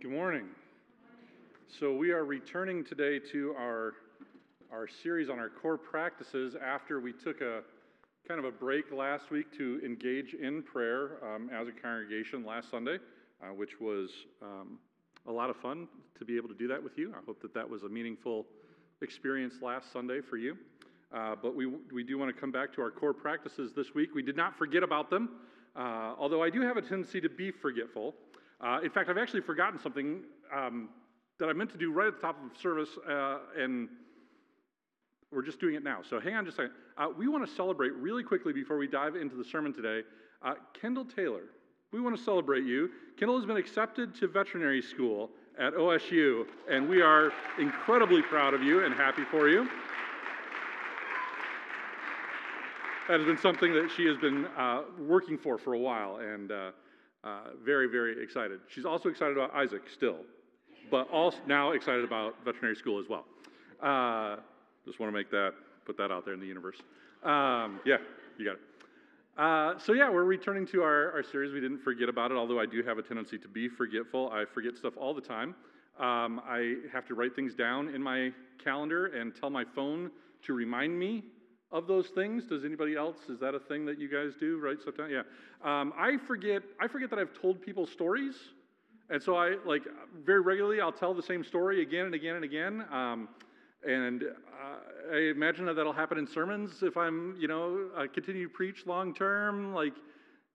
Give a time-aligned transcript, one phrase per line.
[0.00, 0.44] Good morning.
[1.80, 3.94] So we are returning today to our
[4.70, 7.62] our series on our core practices after we took a
[8.28, 12.70] kind of a break last week to engage in prayer um, as a congregation last
[12.70, 12.98] Sunday,
[13.42, 14.78] uh, which was um,
[15.26, 17.12] a lot of fun to be able to do that with you.
[17.12, 18.46] I hope that that was a meaningful
[19.02, 20.56] experience last Sunday for you.
[21.12, 24.10] Uh, but we, we do want to come back to our core practices this week.
[24.14, 25.40] We did not forget about them,
[25.74, 28.14] uh, although I do have a tendency to be forgetful.
[28.60, 30.22] Uh, in fact, I've actually forgotten something
[30.54, 30.88] um,
[31.38, 33.88] that I meant to do right at the top of service, uh, and
[35.30, 36.00] we're just doing it now.
[36.08, 36.76] So hang on just a second.
[36.96, 40.02] Uh, we want to celebrate really quickly before we dive into the sermon today.
[40.42, 41.42] Uh, Kendall Taylor,
[41.92, 42.90] we want to celebrate you.
[43.16, 48.62] Kendall has been accepted to veterinary school at OSU, and we are incredibly proud of
[48.62, 49.68] you and happy for you.
[53.08, 56.50] That has been something that she has been uh, working for for a while, and
[57.24, 58.60] uh, very, very excited.
[58.68, 60.18] She's also excited about Isaac still,
[60.90, 63.24] but also now excited about veterinary school as well.
[63.82, 64.36] Uh,
[64.84, 65.52] just want to make that,
[65.84, 66.76] put that out there in the universe.
[67.22, 67.96] Um, yeah,
[68.38, 68.60] you got it.
[69.36, 71.52] Uh, so, yeah, we're returning to our, our series.
[71.52, 74.30] We didn't forget about it, although I do have a tendency to be forgetful.
[74.32, 75.54] I forget stuff all the time.
[75.98, 80.10] Um, I have to write things down in my calendar and tell my phone
[80.44, 81.24] to remind me
[81.70, 82.44] of those things.
[82.44, 83.16] Does anybody else?
[83.28, 84.58] Is that a thing that you guys do?
[84.58, 84.76] Right?
[84.82, 85.12] Sometimes.
[85.12, 85.22] Yeah.
[85.62, 86.62] Um, I forget.
[86.80, 88.34] I forget that I've told people stories,
[89.10, 89.82] and so I like
[90.24, 90.80] very regularly.
[90.80, 92.84] I'll tell the same story again and again and again.
[92.90, 93.28] Um,
[93.86, 98.48] and uh, I imagine that that'll happen in sermons if I'm, you know, I continue
[98.48, 99.72] to preach long term.
[99.72, 99.94] Like,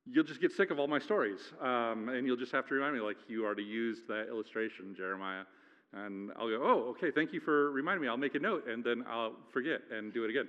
[0.06, 1.39] you'll just get sick of all my stories.
[1.61, 5.44] Um, and you'll just have to remind me, like, you already used that illustration, Jeremiah.
[5.94, 8.09] And I'll go, oh, okay, thank you for reminding me.
[8.09, 10.47] I'll make a note, and then I'll forget and do it again.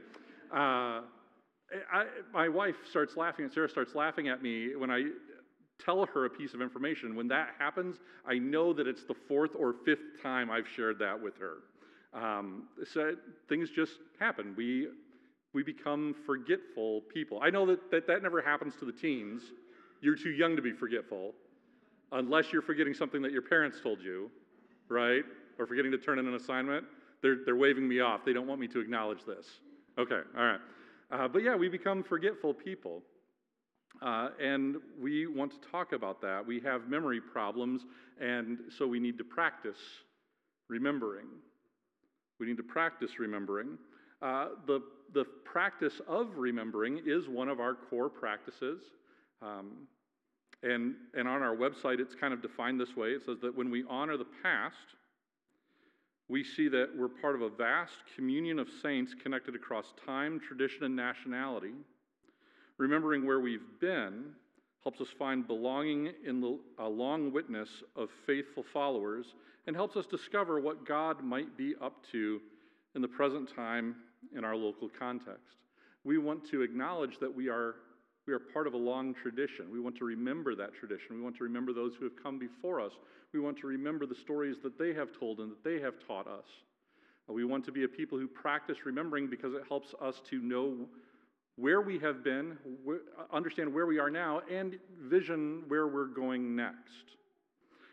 [0.55, 1.03] Uh,
[1.93, 5.03] I, my wife starts laughing, and Sarah starts laughing at me when I
[5.85, 7.17] tell her a piece of information.
[7.17, 11.21] When that happens, I know that it's the fourth or fifth time I've shared that
[11.21, 11.57] with her.
[12.17, 13.15] Um, so
[13.49, 14.55] things just happen.
[14.57, 14.89] We,
[15.53, 17.41] we become forgetful people.
[17.43, 19.43] I know that, that that never happens to the teens.
[20.01, 21.33] You're too young to be forgetful,
[22.13, 24.31] unless you're forgetting something that your parents told you,
[24.89, 25.25] right?
[25.59, 26.85] Or forgetting to turn in an assignment.
[27.23, 28.21] They're, they're waving me off.
[28.25, 29.47] They don't want me to acknowledge this.
[29.99, 30.61] Okay, all right.
[31.11, 33.03] Uh, but yeah, we become forgetful people.
[34.03, 36.45] Uh, and we want to talk about that.
[36.45, 37.83] We have memory problems,
[38.21, 39.79] and so we need to practice
[40.69, 41.27] remembering.
[42.41, 43.79] We need to practice remembering.
[44.21, 44.81] Uh, the,
[45.13, 48.83] the practice of remembering is one of our core practices.
[49.41, 49.87] Um,
[50.65, 53.71] and, and on our website, it's kind of defined this way it says that when
[53.71, 54.97] we honor the past,
[56.29, 60.85] we see that we're part of a vast communion of saints connected across time, tradition,
[60.85, 61.73] and nationality.
[62.79, 64.33] Remembering where we've been
[64.83, 69.35] helps us find belonging in the, a long witness of faithful followers
[69.67, 72.41] and helps us discover what God might be up to
[72.95, 73.97] in the present time
[74.37, 75.57] in our local context.
[76.05, 77.77] We want to acknowledge that we are,
[78.27, 79.71] we are part of a long tradition.
[79.71, 81.17] We want to remember that tradition.
[81.17, 82.93] We want to remember those who have come before us.
[83.33, 86.27] We want to remember the stories that they have told and that they have taught
[86.27, 86.47] us.
[87.29, 90.77] We want to be a people who practice remembering because it helps us to know
[91.57, 92.59] where we have been,
[93.33, 97.17] understand where we are now, and vision where we're going next.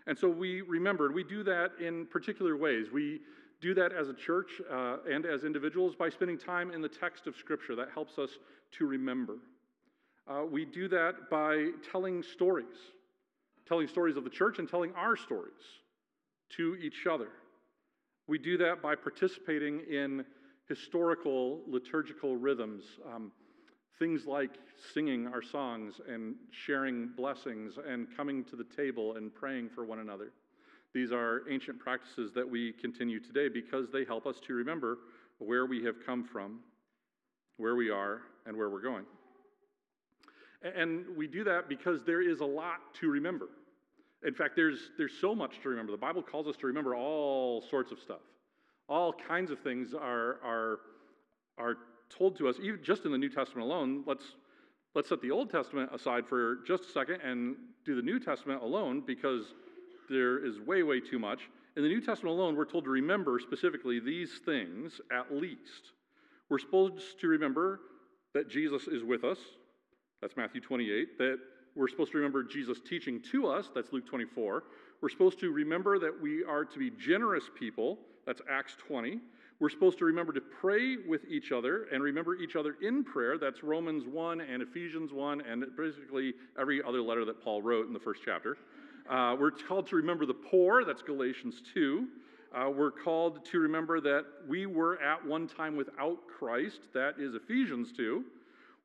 [0.08, 2.88] And so we remembered, we do that in particular ways.
[2.92, 3.22] We
[3.62, 7.28] do that as a church uh, and as individuals by spending time in the text
[7.28, 7.76] of Scripture.
[7.76, 8.32] That helps us
[8.78, 9.36] to remember.
[10.28, 12.66] Uh, we do that by telling stories,
[13.68, 15.54] telling stories of the church and telling our stories
[16.50, 17.30] to each other.
[18.28, 20.24] We do that by participating in
[20.68, 22.84] historical liturgical rhythms.
[23.14, 23.32] Um,
[24.02, 24.58] Things like
[24.96, 30.00] singing our songs and sharing blessings and coming to the table and praying for one
[30.00, 30.32] another.
[30.92, 34.98] These are ancient practices that we continue today because they help us to remember
[35.38, 36.62] where we have come from,
[37.58, 39.06] where we are, and where we're going.
[40.64, 43.50] And we do that because there is a lot to remember.
[44.24, 45.92] In fact, there's, there's so much to remember.
[45.92, 48.22] The Bible calls us to remember all sorts of stuff.
[48.88, 50.80] All kinds of things are, are,
[51.58, 51.78] are
[52.16, 54.36] told to us, even just in the New Testament alone, let's,
[54.94, 57.56] let's set the Old Testament aside for just a second and
[57.86, 59.56] do the New Testament alone because
[60.10, 61.50] there is way, way too much.
[61.78, 65.94] In the New Testament alone, we're told to remember specifically these things at least.
[66.50, 67.80] We're supposed to remember
[68.34, 69.40] that Jesus is with us.
[70.22, 71.18] That's Matthew 28.
[71.18, 71.40] That
[71.76, 73.70] we're supposed to remember Jesus teaching to us.
[73.74, 74.64] That's Luke 24.
[75.02, 77.98] We're supposed to remember that we are to be generous people.
[78.26, 79.20] That's Acts 20.
[79.60, 83.38] We're supposed to remember to pray with each other and remember each other in prayer.
[83.38, 87.94] That's Romans 1 and Ephesians 1 and basically every other letter that Paul wrote in
[87.94, 88.58] the first chapter.
[89.10, 92.08] Uh, we're called to remember the poor, that's Galatians 2.
[92.54, 97.34] Uh, we're called to remember that we were at one time without Christ, that is
[97.34, 98.24] Ephesians 2.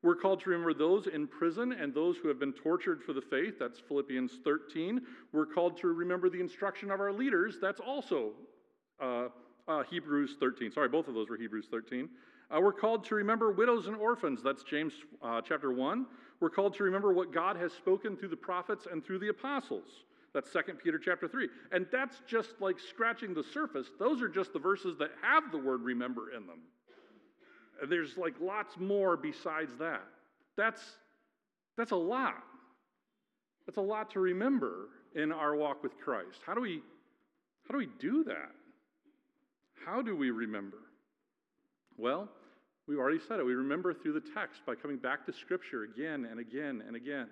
[0.03, 3.21] We're called to remember those in prison and those who have been tortured for the
[3.21, 3.55] faith.
[3.59, 5.01] That's Philippians 13.
[5.33, 7.57] We're called to remember the instruction of our leaders.
[7.59, 8.33] That's also
[9.01, 9.29] uh,
[9.67, 10.71] uh, Hebrews 13.
[10.71, 12.09] Sorry, both of those were Hebrews 13.
[12.49, 14.41] Uh, we're called to remember widows and orphans.
[14.43, 16.05] That's James uh, chapter 1.
[16.39, 20.05] We're called to remember what God has spoken through the prophets and through the apostles.
[20.33, 21.49] That's 2 Peter chapter 3.
[21.71, 23.87] And that's just like scratching the surface.
[23.97, 26.59] Those are just the verses that have the word remember in them.
[27.89, 30.03] There's like lots more besides that.
[30.55, 30.81] That's,
[31.77, 32.43] that's a lot.
[33.65, 36.39] That's a lot to remember in our walk with Christ.
[36.45, 36.81] How do we,
[37.67, 38.51] how do, we do that?
[39.85, 40.77] How do we remember?
[41.97, 42.29] Well,
[42.87, 43.45] we've already said it.
[43.45, 47.27] We remember through the text by coming back to Scripture again and again and again.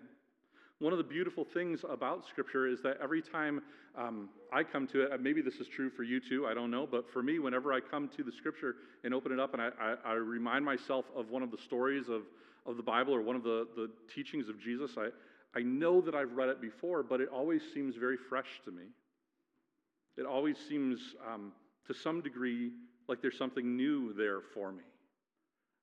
[0.80, 3.62] One of the beautiful things about Scripture is that every time
[3.98, 6.86] um, I come to it, maybe this is true for you too, I don't know,
[6.86, 8.76] but for me, whenever I come to the Scripture
[9.06, 12.10] and open it up and I, I, I remind myself of one of the stories
[12.10, 12.24] of,
[12.66, 15.08] of the Bible or one of the, the teachings of Jesus, I,
[15.58, 18.84] I know that I've read it before, but it always seems very fresh to me.
[20.18, 21.54] It always seems, um,
[21.88, 22.72] to some degree,
[23.08, 24.84] like there's something new there for me.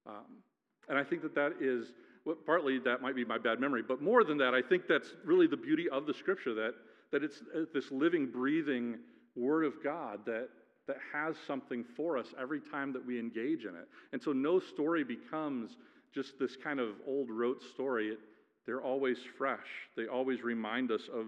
[0.07, 0.43] Um,
[0.89, 1.87] and I think that that is
[2.25, 5.09] well, partly that might be my bad memory, but more than that, I think that's
[5.25, 6.75] really the beauty of the scripture that,
[7.11, 8.99] that it's uh, this living, breathing
[9.35, 10.49] word of God that,
[10.87, 13.89] that has something for us every time that we engage in it.
[14.13, 15.77] And so no story becomes
[16.15, 18.09] just this kind of old rote story.
[18.09, 18.19] It,
[18.67, 19.67] they're always fresh,
[19.97, 21.27] they always remind us of,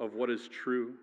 [0.00, 0.94] of what is true.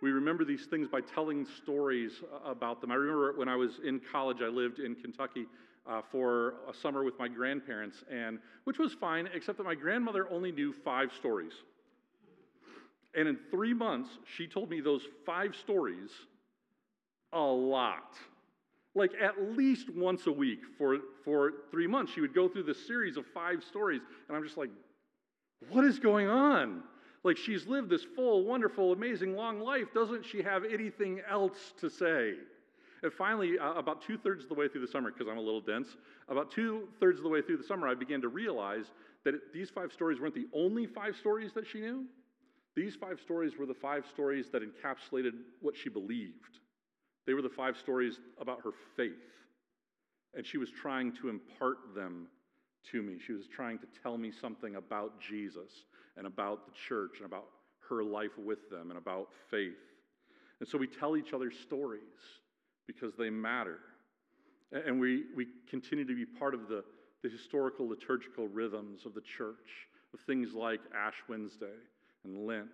[0.00, 2.90] We remember these things by telling stories about them.
[2.90, 5.46] I remember when I was in college, I lived in Kentucky
[5.88, 10.28] uh, for a summer with my grandparents, and which was fine, except that my grandmother
[10.30, 11.52] only knew five stories.
[13.14, 16.10] And in three months, she told me those five stories
[17.32, 18.14] a lot.
[18.94, 22.86] Like at least once a week for, for three months, she would go through this
[22.86, 24.70] series of five stories, and I'm just like,
[25.70, 26.82] what is going on?
[27.24, 29.86] Like she's lived this full, wonderful, amazing, long life.
[29.94, 32.34] Doesn't she have anything else to say?
[33.02, 35.42] And finally, uh, about two thirds of the way through the summer, because I'm a
[35.42, 35.88] little dense,
[36.28, 38.86] about two thirds of the way through the summer, I began to realize
[39.24, 42.04] that it, these five stories weren't the only five stories that she knew.
[42.76, 46.58] These five stories were the five stories that encapsulated what she believed.
[47.26, 49.12] They were the five stories about her faith.
[50.34, 52.28] And she was trying to impart them
[52.90, 53.18] to me.
[53.24, 55.70] She was trying to tell me something about Jesus
[56.16, 57.46] and about the church and about
[57.88, 59.76] her life with them and about faith.
[60.60, 62.00] And so we tell each other stories
[62.94, 63.78] because they matter.
[64.72, 66.82] And we, we continue to be part of the,
[67.22, 71.78] the historical liturgical rhythms of the church, of things like Ash Wednesday
[72.24, 72.68] and Lent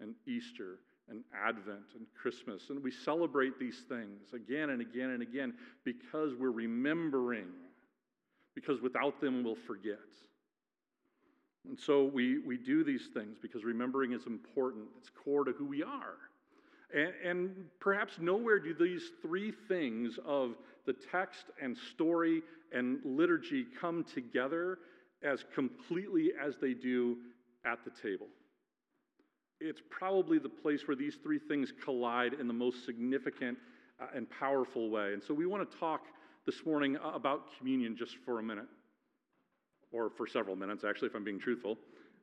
[0.00, 0.78] and Easter
[1.08, 2.70] and Advent and Christmas.
[2.70, 7.48] And we celebrate these things again and again and again because we're remembering,
[8.54, 9.98] because without them we'll forget.
[11.68, 15.66] And so we, we do these things because remembering is important, it's core to who
[15.66, 16.16] we are.
[16.94, 20.56] And, and, perhaps nowhere do these three things of
[20.86, 22.42] the text and story
[22.72, 24.78] and liturgy come together
[25.22, 27.18] as completely as they do
[27.64, 28.26] at the table.
[29.60, 33.58] It's probably the place where these three things collide in the most significant
[34.00, 35.12] uh, and powerful way.
[35.12, 36.06] And so we want to talk
[36.46, 38.66] this morning about communion just for a minute,
[39.92, 41.76] or for several minutes, actually, if I'm being truthful.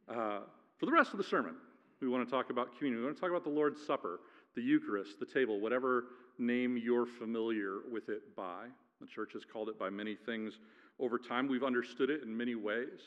[0.10, 0.40] Uh,
[0.80, 1.56] for the rest of the sermon,
[2.02, 3.02] we want to talk about communion.
[3.02, 4.20] We want to talk about the Lord's Supper
[4.58, 6.06] the Eucharist, the table, whatever
[6.40, 8.66] name you're familiar with it by.
[9.00, 10.54] The church has called it by many things
[11.00, 11.48] over time.
[11.48, 13.00] We've understood it in many ways.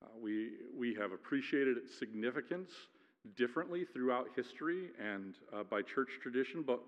[0.00, 2.70] Uh, we, we have appreciated its significance
[3.36, 6.80] differently throughout history and uh, by church tradition, but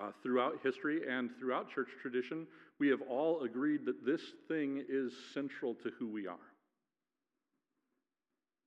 [0.00, 2.46] uh, throughout history and throughout church tradition,
[2.80, 6.36] we have all agreed that this thing is central to who we are.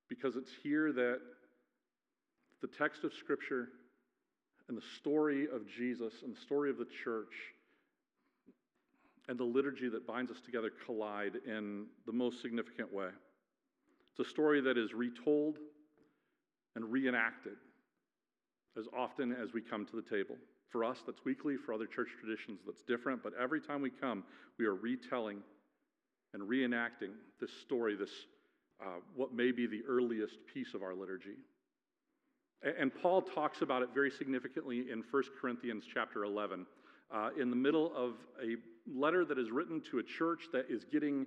[0.07, 1.19] Because it's here that
[2.61, 3.69] the text of Scripture
[4.67, 7.33] and the story of Jesus and the story of the church
[9.29, 13.09] and the liturgy that binds us together collide in the most significant way.
[14.11, 15.57] It's a story that is retold
[16.75, 17.57] and reenacted
[18.77, 20.35] as often as we come to the table.
[20.69, 21.55] For us, that's weekly.
[21.57, 23.23] For other church traditions, that's different.
[23.23, 24.23] But every time we come,
[24.59, 25.39] we are retelling
[26.33, 28.11] and reenacting this story, this
[28.81, 31.37] uh, what may be the earliest piece of our liturgy.
[32.63, 36.65] And Paul talks about it very significantly in 1 Corinthians chapter 11,
[37.13, 38.55] uh, in the middle of a
[38.91, 41.25] letter that is written to a church that is getting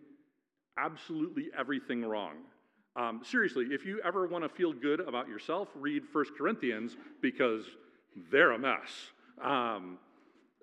[0.76, 2.34] absolutely everything wrong.
[2.96, 7.64] Um, seriously, if you ever want to feel good about yourself, read 1 Corinthians because
[8.32, 8.90] they're a mess.
[9.40, 9.98] Um,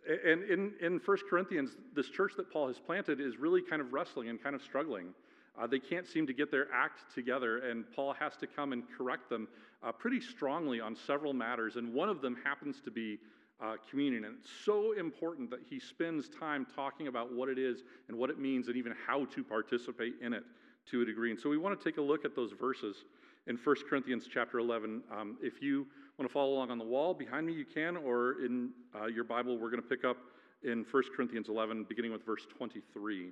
[0.07, 3.93] and in, in 1 Corinthians, this church that Paul has planted is really kind of
[3.93, 5.13] wrestling and kind of struggling.
[5.59, 8.83] Uh, they can't seem to get their act together, and Paul has to come and
[8.95, 9.47] correct them
[9.83, 11.75] uh, pretty strongly on several matters.
[11.75, 13.19] And one of them happens to be
[13.59, 14.25] uh, communion.
[14.25, 18.29] And it's so important that he spends time talking about what it is and what
[18.29, 20.43] it means and even how to participate in it
[20.91, 21.31] to a degree.
[21.31, 23.05] And so we want to take a look at those verses
[23.47, 25.01] in 1 Corinthians chapter 11.
[25.11, 25.87] Um, if you
[26.17, 29.23] want to follow along on the wall behind me, you can, or in uh, your
[29.23, 30.17] Bible, we're going to pick up
[30.63, 33.31] in 1 Corinthians 11, beginning with verse 23,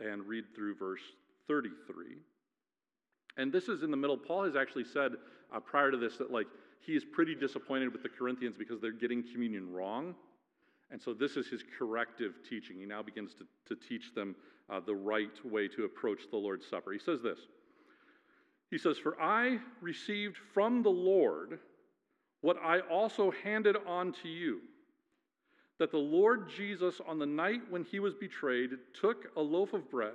[0.00, 1.00] and read through verse
[1.48, 2.18] 33.
[3.36, 4.16] And this is in the middle.
[4.16, 5.12] Paul has actually said
[5.54, 6.46] uh, prior to this that, like,
[6.80, 10.14] he is pretty disappointed with the Corinthians because they're getting communion wrong.
[10.90, 12.76] And so this is his corrective teaching.
[12.78, 14.36] He now begins to, to teach them
[14.70, 16.92] uh, the right way to approach the Lord's Supper.
[16.92, 17.38] He says this
[18.70, 21.58] He says, For I received from the Lord
[22.42, 24.60] what I also handed on to you
[25.78, 29.90] that the Lord Jesus, on the night when he was betrayed, took a loaf of
[29.90, 30.14] bread,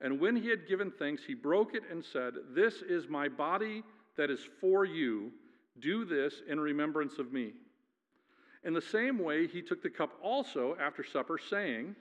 [0.00, 3.82] and when he had given thanks, he broke it and said, This is my body
[4.16, 5.32] that is for you.
[5.80, 7.52] Do this in remembrance of me.
[8.64, 11.94] In the same way, he took the cup also after supper, saying,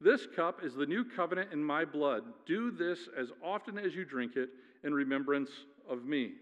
[0.00, 2.24] This cup is the new covenant in my blood.
[2.46, 4.50] Do this as often as you drink it
[4.82, 5.50] in remembrance
[5.88, 6.32] of me.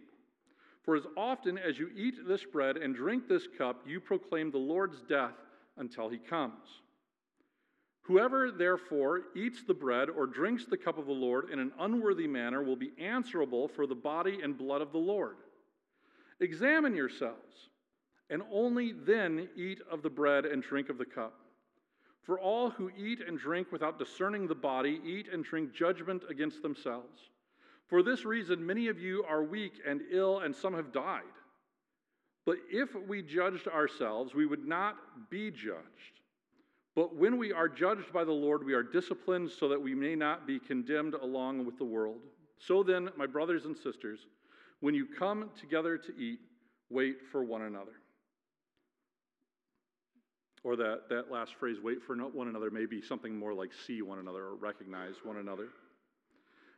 [0.85, 4.59] For as often as you eat this bread and drink this cup, you proclaim the
[4.59, 5.35] Lord's death
[5.79, 6.83] until he comes.
[8.05, 12.27] Whoever, therefore, eats the bread or drinks the cup of the Lord in an unworthy
[12.27, 15.37] manner will be answerable for the body and blood of the Lord.
[16.41, 17.71] Examine yourselves,
[18.29, 21.41] and only then eat of the bread and drink of the cup.
[22.25, 26.63] For all who eat and drink without discerning the body eat and drink judgment against
[26.63, 27.31] themselves.
[27.87, 31.23] For this reason, many of you are weak and ill, and some have died.
[32.45, 34.97] But if we judged ourselves, we would not
[35.31, 36.21] be judged.
[36.95, 40.15] But when we are judged by the Lord, we are disciplined so that we may
[40.15, 42.21] not be condemned along with the world.
[42.59, 44.27] So then, my brothers and sisters,
[44.81, 46.39] when you come together to eat,
[46.91, 47.93] wait for one another.
[50.63, 54.01] Or that, that last phrase, wait for one another, may be something more like see
[54.01, 55.69] one another or recognize one another.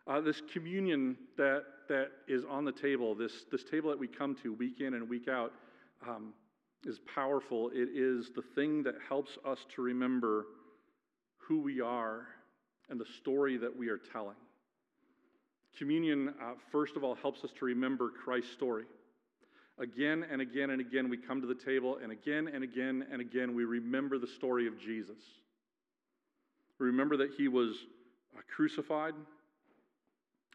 [0.06, 4.34] Uh, this communion that, that is on the table, this, this table that we come
[4.36, 5.52] to week in and week out,
[6.08, 6.32] um,
[6.84, 7.70] is powerful.
[7.72, 10.46] It is the thing that helps us to remember
[11.38, 12.26] who we are
[12.88, 14.36] and the story that we are telling.
[15.78, 18.84] Communion, uh, first of all, helps us to remember Christ's story.
[19.78, 23.20] Again and again and again, we come to the table, and again and again and
[23.20, 25.18] again, we remember the story of Jesus.
[26.78, 27.76] We remember that he was
[28.36, 29.14] uh, crucified.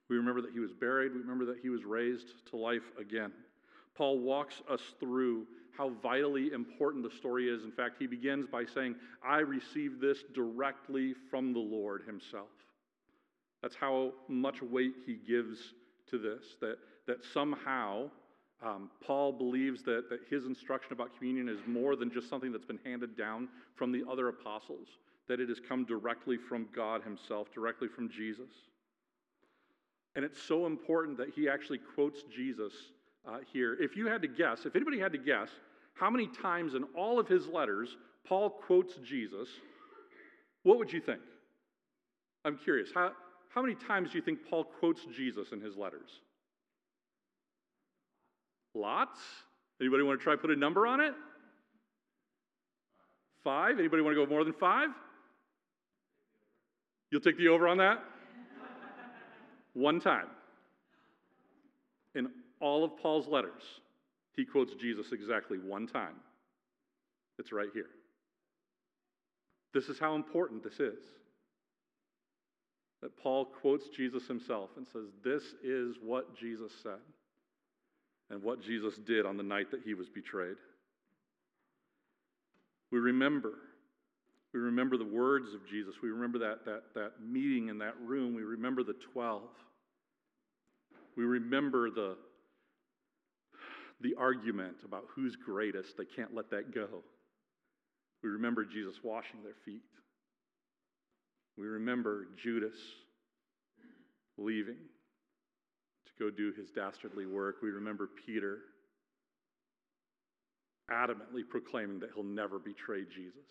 [0.09, 1.13] We remember that he was buried.
[1.13, 3.31] We remember that he was raised to life again.
[3.95, 5.45] Paul walks us through
[5.77, 7.63] how vitally important the story is.
[7.63, 12.49] In fact, he begins by saying, I received this directly from the Lord himself.
[13.61, 15.73] That's how much weight he gives
[16.09, 18.09] to this, that, that somehow
[18.63, 22.65] um, Paul believes that, that his instruction about communion is more than just something that's
[22.65, 24.87] been handed down from the other apostles,
[25.27, 28.49] that it has come directly from God himself, directly from Jesus.
[30.15, 32.73] And it's so important that he actually quotes Jesus
[33.27, 33.77] uh, here.
[33.79, 35.49] If you had to guess, if anybody had to guess,
[35.93, 39.47] how many times in all of his letters Paul quotes Jesus,
[40.63, 41.21] what would you think?
[42.45, 42.89] I'm curious.
[42.93, 43.11] How,
[43.49, 46.09] how many times do you think Paul quotes Jesus in his letters?
[48.73, 49.19] Lots?
[49.79, 51.13] Anybody want to try put a number on it?
[53.43, 53.79] Five?
[53.79, 54.89] Anybody want to go more than five?
[57.09, 58.03] You'll take the over on that?
[59.73, 60.27] One time.
[62.15, 62.27] In
[62.61, 63.63] all of Paul's letters,
[64.35, 66.15] he quotes Jesus exactly one time.
[67.39, 67.89] It's right here.
[69.73, 71.03] This is how important this is
[73.01, 76.99] that Paul quotes Jesus himself and says, This is what Jesus said
[78.29, 80.57] and what Jesus did on the night that he was betrayed.
[82.91, 83.53] We remember.
[84.53, 85.95] We remember the words of Jesus.
[86.03, 88.35] We remember that, that, that meeting in that room.
[88.35, 89.43] We remember the 12.
[91.15, 92.17] We remember the,
[94.01, 95.97] the argument about who's greatest.
[95.97, 96.87] They can't let that go.
[98.23, 99.81] We remember Jesus washing their feet.
[101.57, 102.77] We remember Judas
[104.37, 104.77] leaving
[106.05, 107.57] to go do his dastardly work.
[107.61, 108.59] We remember Peter
[110.89, 113.49] adamantly proclaiming that he'll never betray Jesus.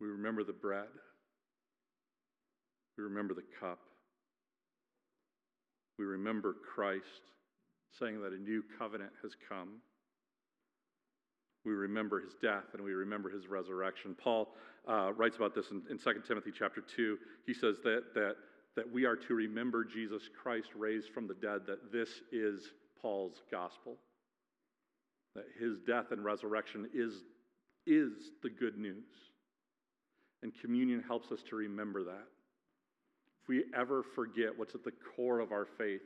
[0.00, 0.88] We remember the bread.
[2.96, 3.78] We remember the cup.
[5.98, 7.22] We remember Christ
[7.98, 9.80] saying that a new covenant has come.
[11.64, 14.14] We remember his death and we remember his resurrection.
[14.14, 14.54] Paul
[14.88, 17.18] uh, writes about this in, in 2 Timothy chapter 2.
[17.46, 18.36] He says that, that,
[18.76, 23.42] that we are to remember Jesus Christ raised from the dead, that this is Paul's
[23.50, 23.96] gospel.
[25.34, 27.14] That his death and resurrection is,
[27.86, 29.08] is the good news.
[30.42, 32.26] And communion helps us to remember that.
[33.42, 36.02] If we ever forget what's at the core of our faith,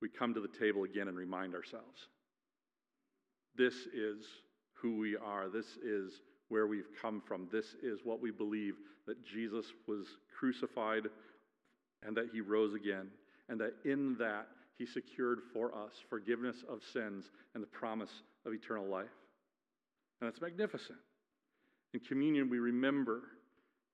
[0.00, 2.08] we come to the table again and remind ourselves
[3.56, 4.24] this is
[4.74, 5.48] who we are.
[5.48, 7.48] This is where we've come from.
[7.50, 8.74] This is what we believe
[9.06, 10.06] that Jesus was
[10.38, 11.04] crucified
[12.06, 13.08] and that he rose again,
[13.48, 14.46] and that in that
[14.78, 18.10] he secured for us forgiveness of sins and the promise
[18.44, 19.06] of eternal life.
[20.20, 20.98] And that's magnificent.
[21.94, 23.22] In communion, we remember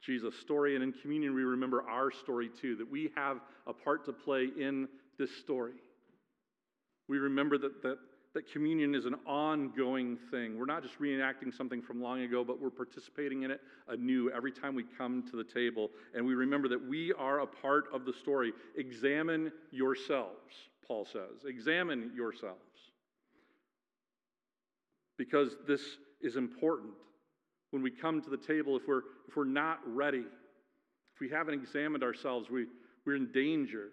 [0.04, 4.04] Jesus' story, and in communion, we remember our story too, that we have a part
[4.06, 5.74] to play in this story.
[7.08, 7.98] We remember that, that,
[8.34, 10.58] that communion is an ongoing thing.
[10.58, 14.52] We're not just reenacting something from long ago, but we're participating in it anew every
[14.52, 15.90] time we come to the table.
[16.14, 18.52] And we remember that we are a part of the story.
[18.76, 20.54] Examine yourselves,
[20.86, 21.44] Paul says.
[21.46, 22.58] Examine yourselves.
[25.18, 25.82] Because this
[26.20, 26.92] is important.
[27.70, 30.24] When we come to the table, if we're, if we're not ready,
[31.14, 32.66] if we haven't examined ourselves, we,
[33.04, 33.88] we're in danger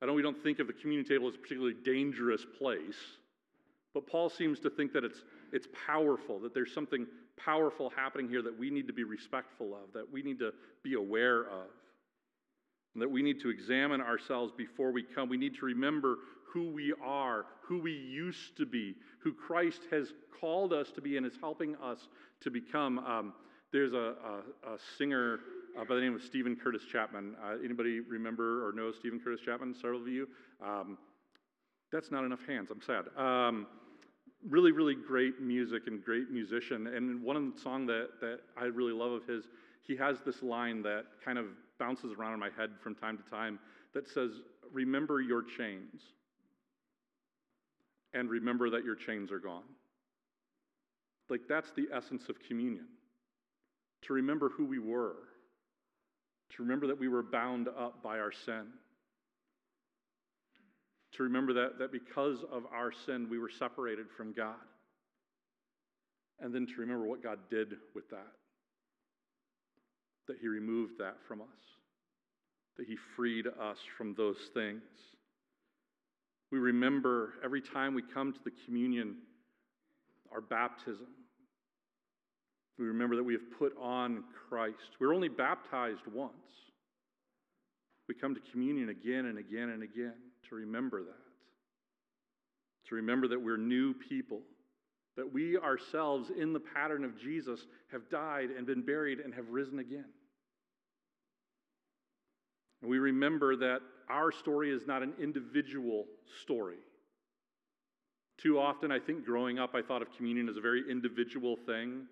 [0.00, 2.96] I know we don't think of the communion table as a particularly dangerous place,
[3.94, 8.42] but Paul seems to think that it's, it's powerful, that there's something powerful happening here
[8.42, 10.52] that we need to be respectful of, that we need to
[10.82, 11.66] be aware of,
[12.96, 15.28] that we need to examine ourselves before we come.
[15.28, 16.16] We need to remember
[16.52, 21.16] who we are, who we used to be, who Christ has called us to be
[21.16, 22.08] and is helping us
[22.40, 22.98] to become.
[23.00, 23.34] Um,
[23.72, 24.14] there's a,
[24.66, 25.40] a, a singer
[25.78, 27.36] uh, by the name of Steven Curtis Chapman.
[27.42, 29.74] Uh, anybody remember or know Steven Curtis Chapman?
[29.74, 30.28] Several of you.
[30.64, 30.98] Um,
[31.92, 32.70] that's not enough hands.
[32.70, 33.04] I'm sad.
[33.16, 33.66] Um,
[34.46, 36.88] really, really great music and great musician.
[36.88, 39.44] And one song that, that I really love of his,
[39.82, 41.46] he has this line that kind of
[41.78, 43.58] bounces around in my head from time to time
[43.94, 44.32] that says,
[44.72, 46.02] Remember your chains,
[48.12, 49.62] and remember that your chains are gone.
[51.30, 52.86] Like, that's the essence of communion
[54.02, 55.27] to remember who we were
[56.56, 58.66] to remember that we were bound up by our sin,
[61.12, 64.54] to remember that, that because of our sin, we were separated from God,
[66.40, 68.32] and then to remember what God did with that,
[70.26, 71.46] that He removed that from us,
[72.76, 74.82] that He freed us from those things.
[76.50, 79.16] We remember every time we come to the communion,
[80.32, 81.06] our baptism,
[82.78, 84.96] we remember that we have put on Christ.
[85.00, 86.32] We're only baptized once.
[88.08, 90.14] We come to communion again and again and again
[90.48, 91.14] to remember that.
[92.88, 94.40] To remember that we're new people,
[95.16, 99.48] that we ourselves, in the pattern of Jesus, have died and been buried and have
[99.50, 100.06] risen again.
[102.80, 106.06] And we remember that our story is not an individual
[106.42, 106.78] story.
[108.38, 112.06] Too often, I think growing up, I thought of communion as a very individual thing.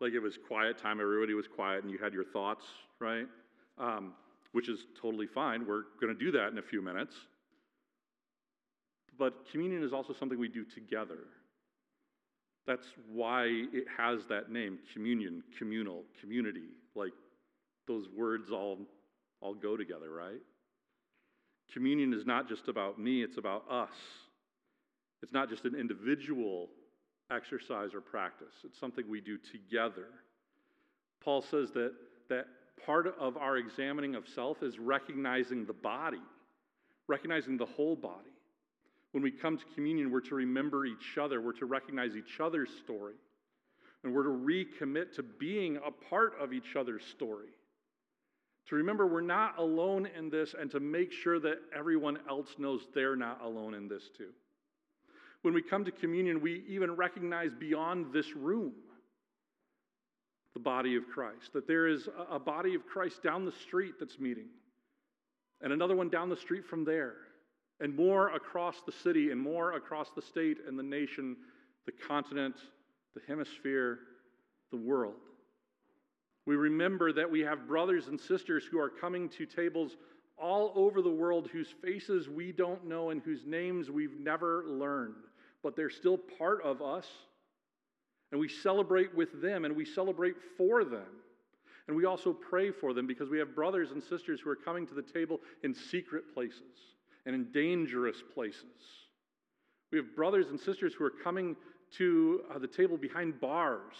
[0.00, 2.64] Like it was quiet time, everybody was quiet, and you had your thoughts,
[3.00, 3.26] right?
[3.78, 4.12] Um,
[4.52, 5.66] which is totally fine.
[5.66, 7.14] We're going to do that in a few minutes.
[9.18, 11.18] But communion is also something we do together.
[12.66, 16.68] That's why it has that name communion, communal, community.
[16.94, 17.12] Like
[17.86, 18.78] those words all,
[19.40, 20.40] all go together, right?
[21.72, 23.94] Communion is not just about me, it's about us.
[25.22, 26.68] It's not just an individual
[27.30, 28.54] exercise or practice.
[28.64, 30.08] It's something we do together.
[31.22, 31.92] Paul says that,
[32.28, 32.46] that
[32.84, 36.22] part of our examining of self is recognizing the body,
[37.08, 38.30] recognizing the whole body.
[39.12, 42.68] When we come to communion, we're to remember each other, we're to recognize each other's
[42.84, 43.14] story,
[44.04, 47.48] and we're to recommit to being a part of each other's story.
[48.68, 52.82] To remember we're not alone in this, and to make sure that everyone else knows
[52.94, 54.30] they're not alone in this too.
[55.42, 58.72] When we come to communion, we even recognize beyond this room
[60.54, 64.18] the body of Christ, that there is a body of Christ down the street that's
[64.18, 64.48] meeting,
[65.60, 67.14] and another one down the street from there,
[67.80, 71.36] and more across the city, and more across the state and the nation,
[71.84, 72.56] the continent,
[73.14, 73.98] the hemisphere,
[74.70, 75.14] the world.
[76.46, 79.96] We remember that we have brothers and sisters who are coming to tables
[80.38, 85.14] all over the world whose faces we don't know and whose names we've never learned,
[85.62, 87.06] but they're still part of us.
[88.32, 91.06] And we celebrate with them and we celebrate for them.
[91.88, 94.86] And we also pray for them because we have brothers and sisters who are coming
[94.88, 96.62] to the table in secret places,
[97.24, 98.64] and in dangerous places.
[99.92, 101.54] We have brothers and sisters who are coming
[101.98, 103.94] to uh, the table behind bars,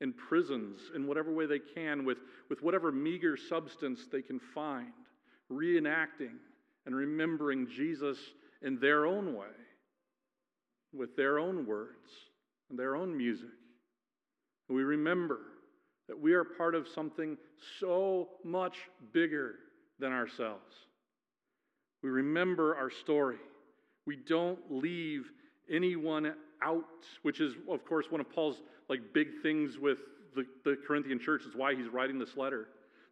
[0.00, 4.92] in prisons, in whatever way they can, with, with whatever meager substance they can find,
[5.52, 6.36] reenacting
[6.86, 8.18] and remembering Jesus
[8.62, 9.46] in their own way,
[10.92, 12.10] with their own words
[12.70, 13.48] and their own music.
[14.68, 15.40] We remember
[16.08, 17.36] that we are part of something
[17.80, 18.76] so much
[19.12, 19.56] bigger
[19.98, 20.74] than ourselves.
[22.02, 23.38] We remember our story.
[24.06, 25.30] We don't leave
[25.70, 26.32] anyone
[26.62, 26.84] out,
[27.22, 29.98] which is, of course, one of Paul's like big things with
[30.34, 31.42] the, the Corinthian church.
[31.42, 32.68] Is why he's writing this letter.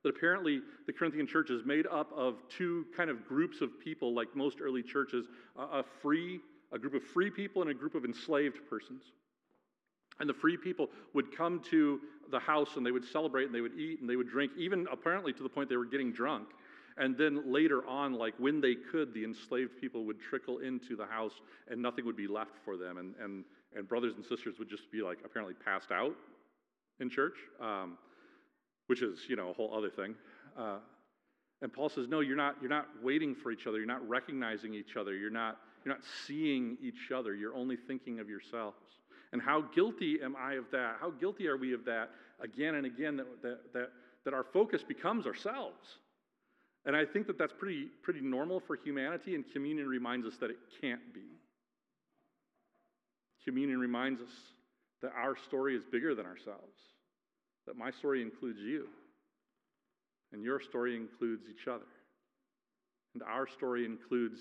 [0.06, 4.14] That apparently the Corinthian church is made up of two kind of groups of people,
[4.14, 5.26] like most early churches:
[5.58, 6.38] a, free,
[6.70, 9.02] a group of free people, and a group of enslaved persons.
[10.20, 13.60] And the free people would come to the house and they would celebrate and they
[13.60, 16.50] would eat and they would drink, even apparently to the point they were getting drunk.
[16.96, 21.06] And then later on, like when they could, the enslaved people would trickle into the
[21.06, 22.98] house and nothing would be left for them.
[22.98, 26.14] And, and, and brothers and sisters would just be like apparently passed out
[27.00, 27.98] in church, um,
[28.86, 30.14] which is, you know, a whole other thing.
[30.56, 30.78] Uh,
[31.62, 33.78] and Paul says, no, you're not, you're not waiting for each other.
[33.78, 35.14] You're not recognizing each other.
[35.14, 37.34] You're not, you're not seeing each other.
[37.34, 38.76] You're only thinking of yourselves.
[39.32, 40.96] And how guilty am I of that?
[41.00, 43.90] How guilty are we of that again and again that, that, that,
[44.24, 45.98] that our focus becomes ourselves?
[46.84, 50.50] And I think that that's pretty, pretty normal for humanity, and communion reminds us that
[50.50, 51.40] it can't be.
[53.44, 54.30] Communion reminds us
[55.02, 56.78] that our story is bigger than ourselves,
[57.66, 58.88] that my story includes you,
[60.32, 61.86] and your story includes each other,
[63.14, 64.40] and our story includes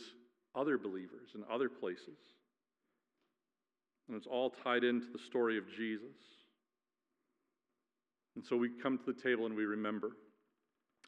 [0.56, 2.18] other believers in other places.
[4.08, 6.16] And it's all tied into the story of Jesus.
[8.36, 10.12] And so we come to the table and we remember.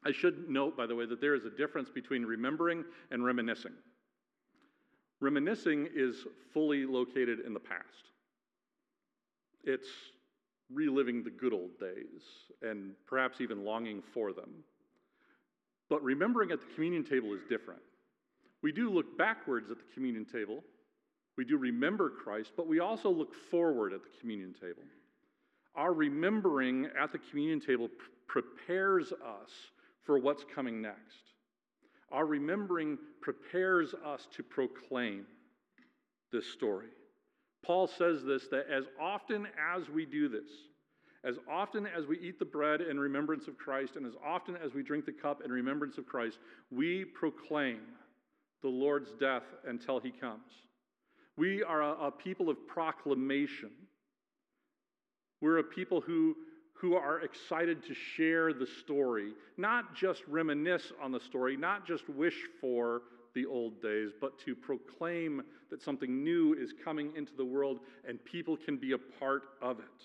[0.03, 3.73] I should note, by the way, that there is a difference between remembering and reminiscing.
[5.19, 8.11] Reminiscing is fully located in the past,
[9.63, 9.87] it's
[10.73, 12.21] reliving the good old days
[12.61, 14.49] and perhaps even longing for them.
[15.89, 17.81] But remembering at the communion table is different.
[18.61, 20.63] We do look backwards at the communion table,
[21.37, 24.81] we do remember Christ, but we also look forward at the communion table.
[25.75, 27.89] Our remembering at the communion table
[28.25, 29.51] prepares us
[30.03, 31.33] for what's coming next.
[32.11, 35.25] Our remembering prepares us to proclaim
[36.31, 36.87] this story.
[37.65, 40.49] Paul says this that as often as we do this,
[41.23, 44.73] as often as we eat the bread in remembrance of Christ, and as often as
[44.73, 46.37] we drink the cup in remembrance of Christ,
[46.71, 47.79] we proclaim
[48.61, 50.51] the Lord's death until he comes.
[51.35, 53.71] We are a, a people of proclamation.
[55.41, 56.35] We're a people who
[56.79, 62.07] who are excited to share the story, not just reminisce on the story, not just
[62.07, 63.01] wish for
[63.37, 68.23] the old days, but to proclaim that something new is coming into the world and
[68.25, 70.03] people can be a part of it.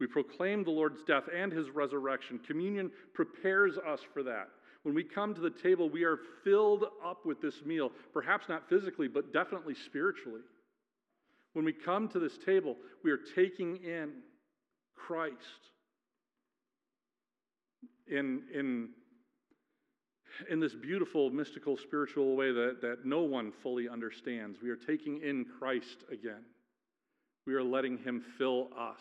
[0.00, 2.40] We proclaim the Lord's death and his resurrection.
[2.46, 4.48] Communion prepares us for that.
[4.82, 8.66] When we come to the table, we are filled up with this meal, perhaps not
[8.70, 10.40] physically, but definitely spiritually.
[11.52, 14.12] When we come to this table, we are taking in
[14.94, 15.34] Christ
[18.06, 18.88] in, in,
[20.50, 24.58] in this beautiful, mystical, spiritual way that, that no one fully understands.
[24.62, 26.44] We are taking in Christ again.
[27.46, 29.00] We are letting Him fill us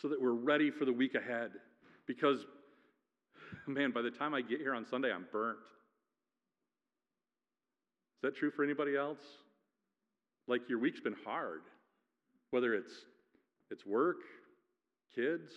[0.00, 1.50] so that we're ready for the week ahead.
[2.06, 2.46] Because,
[3.66, 5.58] man, by the time I get here on Sunday, I'm burnt.
[8.16, 9.20] Is that true for anybody else?
[10.48, 11.62] Like your week's been hard,
[12.50, 12.92] whether it's,
[13.70, 14.18] it's work,
[15.14, 15.52] kids,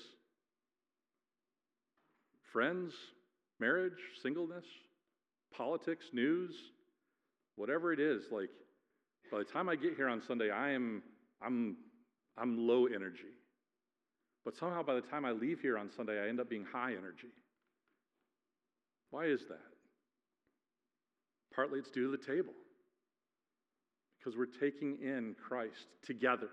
[2.51, 2.93] friends,
[3.59, 4.65] marriage, singleness,
[5.55, 6.53] politics, news,
[7.55, 8.49] whatever it is, like
[9.31, 11.03] by the time I get here on Sunday, I am
[11.41, 11.77] I'm
[12.37, 13.33] I'm low energy.
[14.45, 16.91] But somehow by the time I leave here on Sunday, I end up being high
[16.91, 17.27] energy.
[19.11, 19.59] Why is that?
[21.53, 22.53] Partly it's due to the table.
[24.17, 26.49] Because we're taking in Christ together.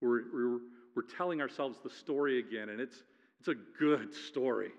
[0.00, 0.58] We're, we're,
[0.94, 2.96] we're telling ourselves the story again, and it's,
[3.38, 4.70] it's a good story.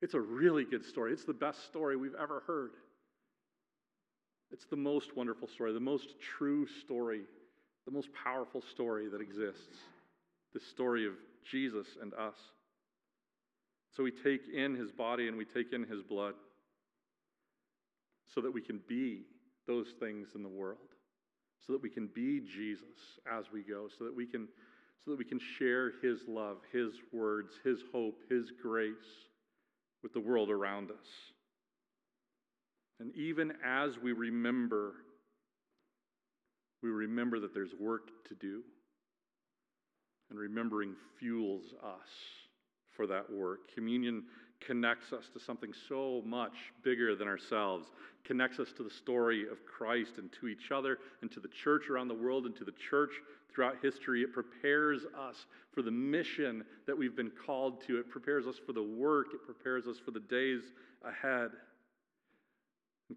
[0.00, 1.12] It's a really good story.
[1.12, 2.72] It's the best story we've ever heard.
[4.50, 7.22] It's the most wonderful story, the most true story,
[7.84, 9.78] the most powerful story that exists
[10.54, 11.12] the story of
[11.50, 12.36] Jesus and us.
[13.94, 16.34] So we take in his body and we take in his blood
[18.34, 19.22] so that we can be
[19.66, 20.78] those things in the world,
[21.66, 24.48] so that we can be Jesus as we go, so that we can,
[25.04, 29.27] so that we can share his love, his words, his hope, his grace
[30.02, 31.06] with the world around us.
[33.00, 34.94] And even as we remember,
[36.82, 38.62] we remember that there's work to do.
[40.30, 42.08] And remembering fuels us
[42.94, 43.60] for that work.
[43.74, 44.24] Communion
[44.60, 47.86] connects us to something so much bigger than ourselves,
[48.24, 51.88] connects us to the story of Christ and to each other and to the church
[51.88, 53.12] around the world and to the church
[53.52, 54.22] throughout history.
[54.22, 58.72] It prepares us for the mission that we've been called to, it prepares us for
[58.72, 60.62] the work, it prepares us for the days
[61.04, 61.50] ahead.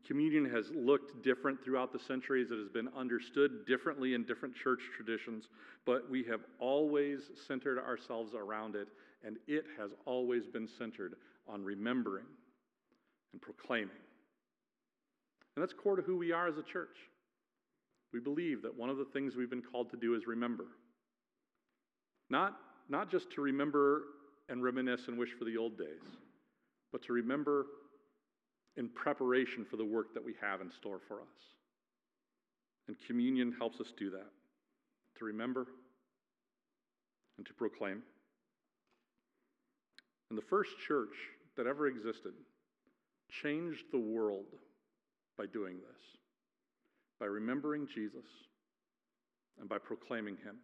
[0.08, 2.50] Communion has looked different throughout the centuries.
[2.50, 5.50] It has been understood differently in different church traditions,
[5.86, 8.88] but we have always centered ourselves around it,
[9.26, 11.16] and it has always been centered
[11.52, 12.26] on remembering
[13.34, 13.90] and proclaiming.
[15.56, 16.98] And that's core to who we are as a church.
[18.14, 20.66] We believe that one of the things we've been called to do is remember.
[22.30, 22.58] Not,
[22.90, 24.04] not just to remember
[24.50, 26.04] and reminisce and wish for the old days,
[26.92, 27.66] but to remember
[28.78, 31.28] in preparation for the work that we have in store for us.
[32.88, 34.30] And communion helps us do that
[35.18, 35.68] to remember
[37.38, 38.02] and to proclaim.
[40.30, 41.16] And the first church
[41.58, 42.34] that ever existed
[43.30, 44.46] changed the world
[45.38, 46.02] by doing this,
[47.20, 48.26] by remembering Jesus
[49.60, 50.58] and by proclaiming him.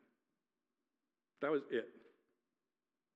[1.41, 1.87] That was it.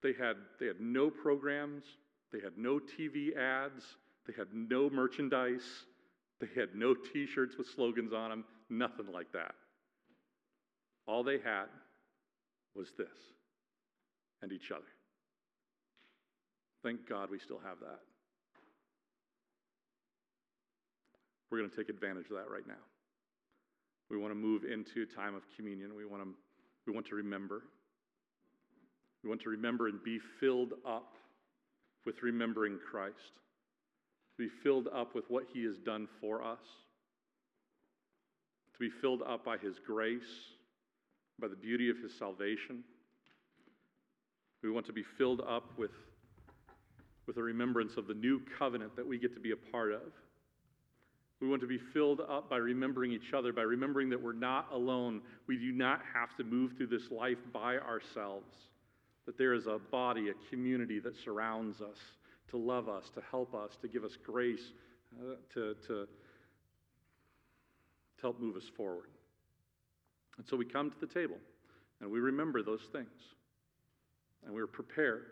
[0.01, 1.83] They had, they had no programs,
[2.31, 3.83] they had no TV ads,
[4.25, 5.85] they had no merchandise,
[6.39, 9.53] they had no t shirts with slogans on them, nothing like that.
[11.07, 11.65] All they had
[12.75, 13.07] was this
[14.41, 14.83] and each other.
[16.83, 17.99] Thank God we still have that.
[21.49, 22.81] We're going to take advantage of that right now.
[24.09, 25.95] We want to move into a time of communion.
[25.95, 26.29] We want to,
[26.87, 27.63] we want to remember.
[29.23, 31.15] We want to remember and be filled up
[32.05, 33.15] with remembering Christ.
[34.31, 36.59] To be filled up with what he has done for us.
[38.73, 40.21] To be filled up by his grace,
[41.39, 42.83] by the beauty of his salvation.
[44.63, 45.91] We want to be filled up with
[47.27, 50.01] with a remembrance of the new covenant that we get to be a part of.
[51.39, 54.67] We want to be filled up by remembering each other, by remembering that we're not
[54.71, 55.21] alone.
[55.47, 58.53] We do not have to move through this life by ourselves,
[59.25, 61.97] that there is a body, a community that surrounds us
[62.49, 64.73] to love us, to help us, to give us grace,
[65.19, 66.07] uh, to, to, to
[68.21, 69.09] help move us forward.
[70.37, 71.37] And so we come to the table
[72.01, 73.09] and we remember those things
[74.45, 75.27] and we're prepared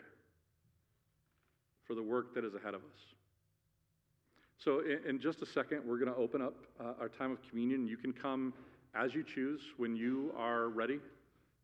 [1.90, 3.00] for the work that is ahead of us.
[4.58, 7.38] So, in, in just a second, we're going to open up uh, our time of
[7.50, 7.88] communion.
[7.88, 8.54] You can come
[8.94, 11.00] as you choose when you are ready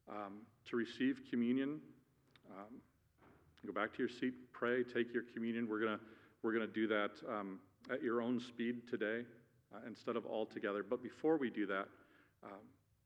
[0.09, 1.79] um, to receive communion.
[2.51, 2.75] Um,
[3.65, 5.69] go back to your seat, pray, take your communion.
[5.69, 6.01] We're going to
[6.43, 9.21] we're going to do that um, at your own speed today
[9.73, 10.83] uh, instead of all together.
[10.83, 11.87] But before we do that,
[12.43, 12.59] um,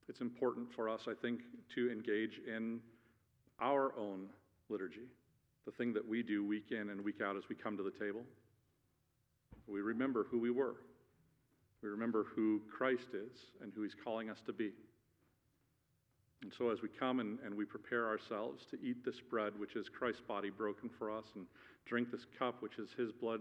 [0.09, 1.41] it's important for us, I think,
[1.75, 2.81] to engage in
[3.61, 4.31] our own
[4.71, 5.09] liturgy
[5.71, 7.93] the thing that we do week in and week out as we come to the
[7.93, 8.23] table.
[9.69, 10.75] We remember who we were.
[11.83, 14.73] We remember who Christ is and who he's calling us to be.
[16.43, 19.77] And so, as we come and, and we prepare ourselves to eat this bread, which
[19.77, 21.47] is Christ's body broken for us, and
[21.85, 23.41] drink this cup, which is his blood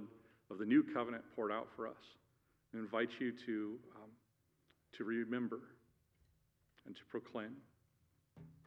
[0.52, 2.18] of the new covenant poured out for us,
[2.76, 4.10] I invite you to, um,
[4.98, 5.60] to remember
[6.86, 7.56] and to proclaim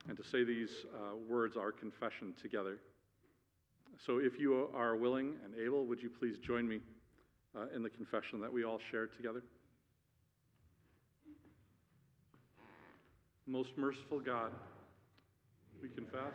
[0.09, 2.79] and to say these uh, words, our confession, together.
[3.98, 6.81] So, if you are willing and able, would you please join me
[7.57, 9.42] uh, in the confession that we all share together?
[13.46, 14.50] Most merciful God,
[15.83, 16.35] we confess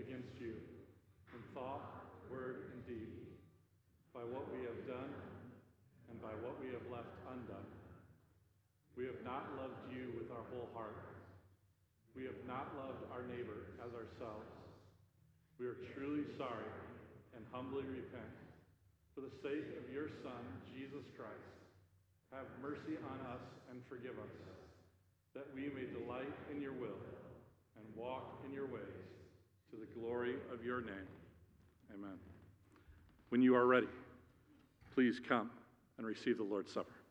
[0.00, 0.56] against you
[1.32, 3.12] in thought, word, and deed,
[4.12, 5.12] by what we have done
[6.10, 7.68] and by what we have left undone.
[8.96, 11.00] We have not loved you with our whole heart.
[12.16, 14.61] We have not loved our neighbor as ourselves.
[15.58, 16.70] We are truly sorry
[17.36, 18.34] and humbly repent.
[19.14, 21.52] For the sake of your Son, Jesus Christ,
[22.32, 24.32] have mercy on us and forgive us,
[25.34, 27.00] that we may delight in your will
[27.76, 29.04] and walk in your ways
[29.70, 31.08] to the glory of your name.
[31.94, 32.18] Amen.
[33.28, 33.88] When you are ready,
[34.94, 35.50] please come
[35.98, 37.01] and receive the Lord's Supper.